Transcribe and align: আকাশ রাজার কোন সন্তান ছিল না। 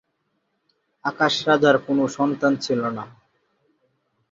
আকাশ 1.05 1.33
রাজার 1.47 1.75
কোন 1.85 1.97
সন্তান 2.17 2.53
ছিল 2.65 2.81
না। 2.97 3.05